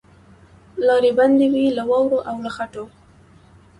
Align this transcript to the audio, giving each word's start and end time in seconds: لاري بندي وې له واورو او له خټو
لاري 0.85 1.11
بندي 1.19 1.47
وې 1.53 1.65
له 1.77 1.83
واورو 1.89 2.19
او 2.29 2.35
له 2.45 2.51
خټو 2.55 2.85